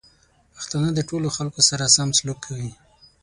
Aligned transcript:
پښتانه 0.55 0.89
د 0.93 0.99
ټولو 1.09 1.27
خلکو 1.37 1.61
سره 1.69 1.91
سم 1.95 2.09
سلوک 2.17 2.39
کوي. 2.47 2.71